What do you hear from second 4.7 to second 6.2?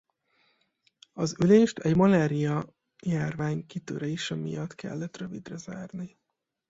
kellett rövidre zárni.